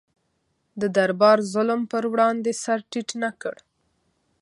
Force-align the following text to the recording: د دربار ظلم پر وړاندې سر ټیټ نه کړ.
د 0.81 0.83
دربار 0.97 1.37
ظلم 1.53 1.81
پر 1.91 2.03
وړاندې 2.11 2.51
سر 2.63 2.79
ټیټ 2.91 3.09
نه 3.23 3.31
کړ. 3.41 3.55